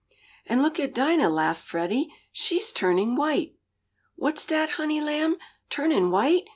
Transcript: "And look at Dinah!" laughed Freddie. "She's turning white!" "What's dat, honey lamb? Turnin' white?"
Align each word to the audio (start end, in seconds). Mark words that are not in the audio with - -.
"And 0.47 0.63
look 0.63 0.79
at 0.79 0.95
Dinah!" 0.95 1.29
laughed 1.29 1.63
Freddie. 1.63 2.11
"She's 2.31 2.71
turning 2.73 3.15
white!" 3.15 3.53
"What's 4.15 4.47
dat, 4.47 4.71
honey 4.71 4.99
lamb? 4.99 5.37
Turnin' 5.69 6.09
white?" 6.09 6.49